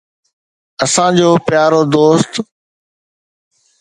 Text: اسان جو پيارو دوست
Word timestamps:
اسان 0.83 1.11
جو 1.19 1.29
پيارو 1.45 1.81
دوست 1.93 2.31